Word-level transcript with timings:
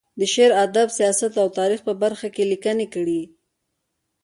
د 0.19 0.21
شعر، 0.33 0.51
ادب، 0.65 0.87
سیاست 0.97 1.33
او 1.41 1.47
تاریخ 1.59 1.79
په 1.87 1.93
برخه 2.03 2.27
کې 2.35 2.41
یې 2.45 2.49
لیکنې 2.51 2.87
کړې. 2.93 3.21